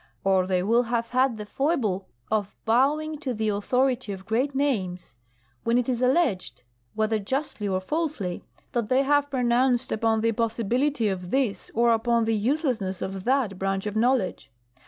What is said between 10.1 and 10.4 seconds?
the